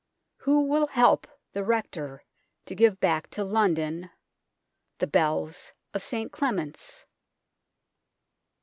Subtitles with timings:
[0.37, 2.23] Who will help the Rector
[2.65, 4.09] to give back to London"
[4.97, 7.05] The Bells of St Clement's